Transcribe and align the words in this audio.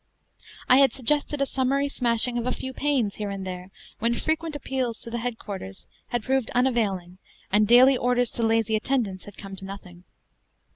I 0.67 0.77
had 0.77 0.93
suggested 0.93 1.41
a 1.41 1.45
summary 1.45 1.87
smashing 1.87 2.39
of 2.39 2.47
a 2.47 2.51
few 2.51 2.73
panes 2.73 3.17
here 3.17 3.29
and 3.29 3.45
there, 3.45 3.69
when 3.99 4.15
frequent 4.15 4.55
appeals 4.55 4.99
to 5.01 5.15
headquarters 5.15 5.85
had 6.07 6.23
proved 6.23 6.49
unavailing 6.55 7.19
and 7.51 7.67
daily 7.67 7.97
orders 7.97 8.31
to 8.31 8.41
lazy 8.41 8.75
attendants 8.75 9.25
had 9.25 9.37
come 9.37 9.55
to 9.57 9.65
nothing. 9.65 10.05